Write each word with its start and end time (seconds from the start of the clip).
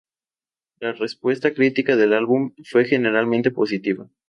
La 0.79 0.93
respuesta 0.93 1.53
crítica 1.53 1.95
del 1.95 2.13
álbum 2.13 2.55
fue 2.63 2.85
generalmente 2.85 3.51
positiva. 3.51 4.09